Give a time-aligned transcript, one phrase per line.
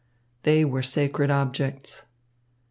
[0.41, 2.05] They were sacred objects.